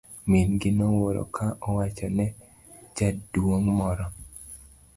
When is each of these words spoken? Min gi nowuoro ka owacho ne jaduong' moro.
Min 0.29 0.47
gi 0.61 0.71
nowuoro 0.77 1.23
ka 1.35 1.45
owacho 1.69 2.07
ne 2.17 2.27
jaduong' 2.97 3.69
moro. 3.77 4.05